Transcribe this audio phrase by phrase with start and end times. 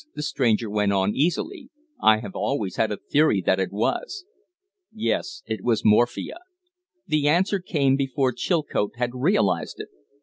[0.15, 1.69] the stranger went on easily.
[2.01, 4.25] "I have always had a theory that it was."
[4.91, 5.43] "Yes.
[5.45, 6.37] It was morphia."
[7.05, 9.89] The answer came before Chilcote had realized it.